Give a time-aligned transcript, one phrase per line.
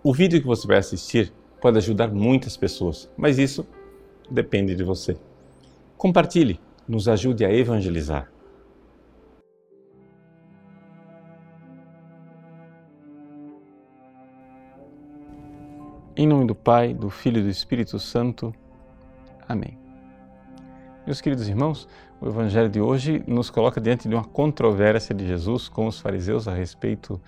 [0.00, 3.66] O vídeo que você vai assistir pode ajudar muitas pessoas, mas isso
[4.30, 5.16] depende de você.
[5.96, 8.30] Compartilhe, nos ajude a evangelizar.
[16.16, 18.54] Em nome do Pai, do Filho e do Espírito Santo.
[19.48, 19.78] Amém.
[21.04, 21.88] Meus queridos irmãos,
[22.20, 26.46] o Evangelho de hoje nos coloca diante de uma controvérsia de Jesus com os fariseus
[26.46, 27.20] a respeito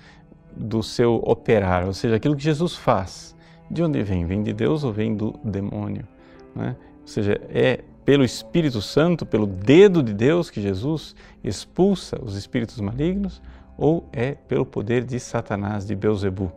[0.56, 3.36] do seu operar, ou seja, aquilo que Jesus faz.
[3.70, 4.26] De onde vem?
[4.26, 6.06] Vem de Deus ou vem do demônio?
[6.54, 6.76] Né?
[7.02, 12.80] Ou seja, é pelo Espírito Santo, pelo dedo de Deus que Jesus expulsa os espíritos
[12.80, 13.40] malignos
[13.78, 16.50] ou é pelo poder de Satanás, de Beuzebu?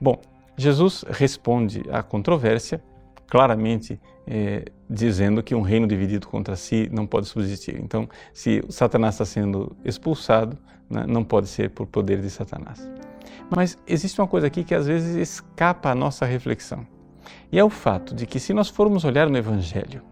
[0.00, 0.20] Bom,
[0.56, 2.80] Jesus responde à controvérsia
[3.28, 7.78] claramente é, dizendo que um reino dividido contra si não pode subsistir.
[7.82, 10.56] Então, se Satanás está sendo expulsado,
[10.88, 12.88] né, não pode ser por poder de Satanás.
[13.54, 16.86] Mas existe uma coisa aqui que às vezes escapa à nossa reflexão.
[17.50, 20.02] E é o fato de que, se nós formos olhar no Evangelho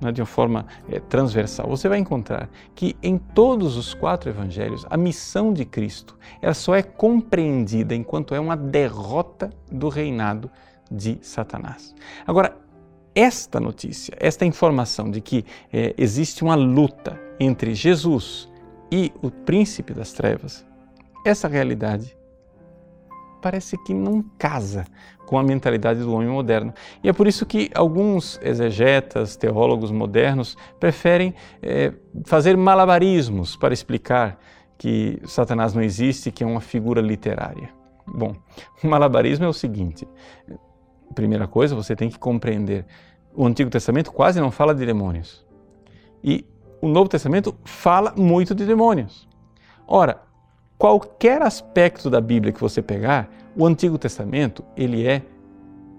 [0.00, 4.84] né, de uma forma é, transversal, você vai encontrar que em todos os quatro Evangelhos
[4.90, 10.50] a missão de Cristo ela só é compreendida enquanto é uma derrota do reinado
[10.92, 11.94] de Satanás.
[12.26, 12.56] Agora,
[13.14, 18.48] esta notícia, esta informação de que é, existe uma luta entre Jesus
[18.90, 20.64] e o príncipe das trevas,
[21.24, 22.16] essa realidade
[23.40, 24.84] parece que não casa
[25.26, 26.72] com a mentalidade do homem moderno.
[27.02, 31.92] E é por isso que alguns exegetas, teólogos modernos preferem é,
[32.24, 34.38] fazer malabarismos para explicar
[34.78, 37.70] que Satanás não existe, que é uma figura literária.
[38.06, 38.34] Bom,
[38.82, 40.06] o malabarismo é o seguinte:
[41.12, 42.84] primeira coisa, você tem que compreender.
[43.34, 45.44] O Antigo Testamento quase não fala de demônios.
[46.22, 46.44] E
[46.80, 49.28] o Novo Testamento fala muito de demônios.
[49.86, 50.22] Ora,
[50.76, 55.22] qualquer aspecto da Bíblia que você pegar, o Antigo Testamento, ele é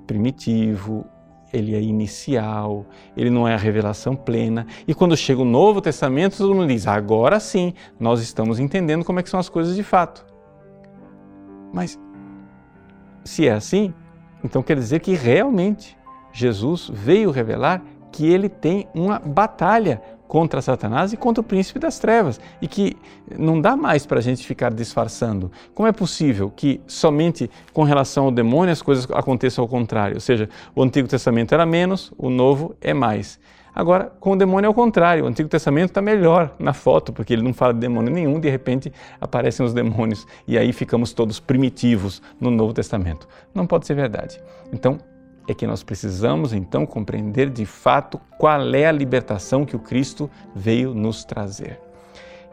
[0.06, 1.06] primitivo,
[1.53, 4.66] ele é inicial, ele não é a revelação plena.
[4.88, 9.19] E quando chega o Novo Testamento, todo mundo diz: agora sim, nós estamos entendendo como
[9.19, 10.25] é que são as coisas de fato.
[11.72, 12.00] Mas
[13.23, 13.94] se é assim,
[14.44, 15.98] então quer dizer que realmente
[16.31, 17.81] Jesus veio revelar
[18.12, 22.98] que ele tem uma batalha contra Satanás e contra o príncipe das trevas e que
[23.38, 25.52] não dá mais para a gente ficar disfarçando.
[25.76, 30.16] Como é possível que somente com relação ao demônio as coisas aconteçam ao contrário?
[30.16, 33.40] Ou seja, o Antigo Testamento era menos, o Novo é mais.
[33.75, 35.23] Agora, com o demônio é o contrário.
[35.23, 38.50] O Antigo Testamento está melhor na foto, porque ele não fala de demônio nenhum, de
[38.50, 43.28] repente aparecem os demônios e aí ficamos todos primitivos no Novo Testamento.
[43.53, 44.39] Não pode ser verdade.
[44.72, 45.00] Então,
[45.47, 50.29] é que nós precisamos então compreender de fato qual é a libertação que o Cristo
[50.55, 51.79] veio nos trazer.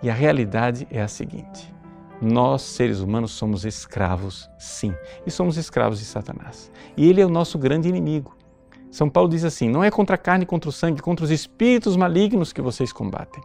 [0.02, 1.72] E a realidade é a seguinte:
[2.20, 4.94] nós, seres humanos, somos escravos, sim,
[5.26, 6.70] e somos escravos de Satanás.
[6.96, 8.39] E ele é o nosso grande inimigo.
[8.90, 11.96] São Paulo diz assim: não é contra a carne contra o sangue, contra os espíritos
[11.96, 13.42] malignos que vocês combatem.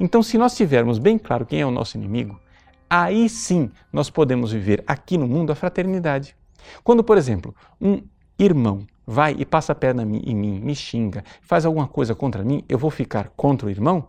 [0.00, 2.40] Então, se nós tivermos bem claro quem é o nosso inimigo,
[2.88, 6.36] aí sim nós podemos viver aqui no mundo a fraternidade.
[6.82, 8.02] Quando, por exemplo, um
[8.38, 12.62] irmão vai e passa a perna em mim, me xinga, faz alguma coisa contra mim,
[12.68, 14.08] eu vou ficar contra o irmão?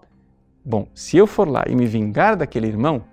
[0.63, 3.03] Bom, se eu for lá e me vingar daquele irmão,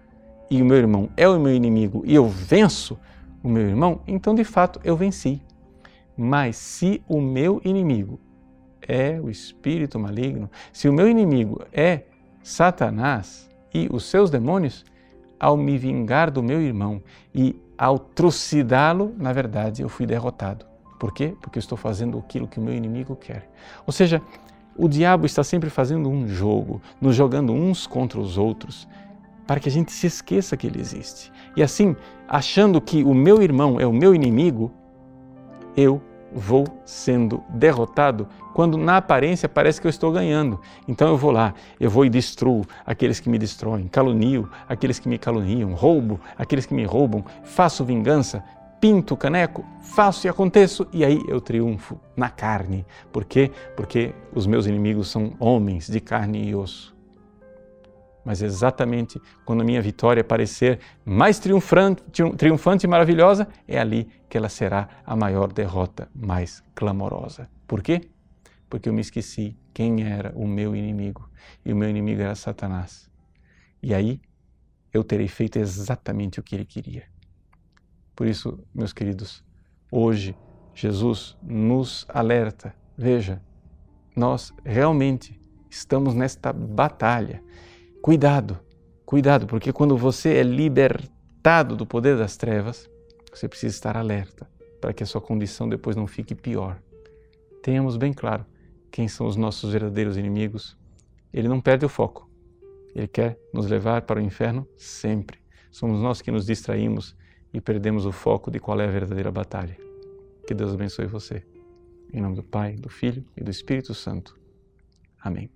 [0.50, 2.99] e o meu irmão é o meu inimigo e eu venço
[3.43, 5.41] o meu irmão, então de fato eu venci.
[6.16, 8.19] Mas se o meu inimigo
[8.81, 12.03] é o espírito maligno, se o meu inimigo é
[12.43, 14.84] Satanás e os seus demônios,
[15.38, 17.03] ao me vingar do meu irmão
[17.34, 20.65] e ao trucidá-lo, na verdade eu fui derrotado.
[20.99, 21.34] Por quê?
[21.43, 23.50] Porque eu estou fazendo aquilo que o meu inimigo quer.
[23.87, 24.22] Ou seja,
[24.76, 28.88] o diabo está sempre fazendo um jogo, nos jogando uns contra os outros,
[29.47, 31.31] para que a gente se esqueça que ele existe.
[31.56, 31.94] E assim,
[32.26, 34.72] achando que o meu irmão é o meu inimigo,
[35.76, 36.00] eu
[36.32, 40.60] vou sendo derrotado quando na aparência parece que eu estou ganhando.
[40.88, 45.09] Então eu vou lá, eu vou e destruo aqueles que me destroem, calunio aqueles que
[45.09, 48.42] me caluniam, roubo aqueles que me roubam, faço vingança,
[48.81, 52.84] pinto o caneco, faço e aconteço e aí eu triunfo na carne.
[53.12, 53.50] Por quê?
[53.76, 56.95] Porque os meus inimigos são homens de carne e osso
[58.26, 62.02] mas exatamente quando minha vitória parecer mais triunfante,
[62.37, 67.49] triunfante e maravilhosa, é ali que ela será a maior derrota, mais clamorosa.
[67.69, 68.11] Por quê?
[68.69, 71.31] Porque eu me esqueci quem era o meu inimigo.
[71.64, 73.08] E o meu inimigo era Satanás.
[73.81, 74.20] E aí
[74.93, 77.05] eu terei feito exatamente o que ele queria.
[78.17, 79.44] Por isso, meus queridos,
[79.88, 80.34] hoje
[80.75, 82.75] Jesus nos alerta.
[82.99, 83.40] Veja,
[84.17, 85.40] nós realmente
[85.70, 87.40] estamos nesta batalha
[88.06, 88.61] Cuidado,
[89.05, 92.88] cuidado, porque quando você é libertado do poder das trevas,
[93.35, 94.49] você precisa estar alerta.
[94.81, 96.81] para que a sua condição depois não fique pior.
[97.64, 98.47] Tenhamos bem claro
[98.93, 100.79] quem são os nossos verdadeiros inimigos.
[101.32, 102.31] Ele não perde o foco.
[102.94, 105.41] Ele quer nos levar para o inferno sempre.
[105.73, 107.17] Somos nós que nos distraímos
[107.52, 109.76] e perdemos o foco de qual é a verdadeira batalha.
[110.47, 111.43] Que Deus abençoe você.
[112.12, 114.38] Em nome do Pai, do Filho e do Espírito Santo.
[115.20, 115.56] Amém.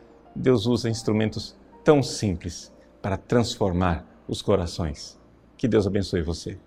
[0.35, 5.19] Deus usa instrumentos tão simples para transformar os corações.
[5.57, 6.57] Que Deus abençoe você.